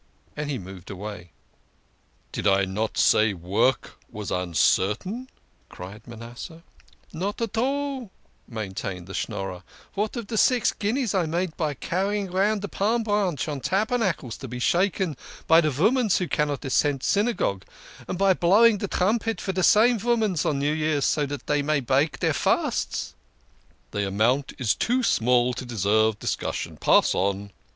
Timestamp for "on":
13.47-13.61, 20.47-20.57, 27.13-27.51